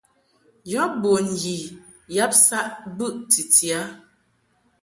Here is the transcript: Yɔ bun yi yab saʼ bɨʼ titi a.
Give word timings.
Yɔ 0.71 0.83
bun 1.01 1.25
yi 1.43 1.55
yab 2.15 2.31
saʼ 2.45 2.67
bɨʼ 2.97 3.13
titi 3.31 3.67
a. 3.79 3.81